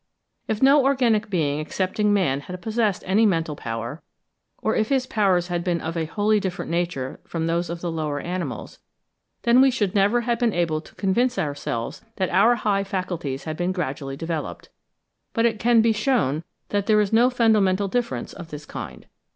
[0.47, 4.01] If no organic being excepting man had possessed any mental power,
[4.59, 7.91] or if his powers had been of a wholly different nature from those of the
[7.91, 8.79] lower animals,
[9.43, 13.55] then we should never have been able to convince ourselves that our high faculties had
[13.55, 14.69] been gradually developed.
[15.33, 19.05] But it can be shewn that there is no fundamental difference of this kind.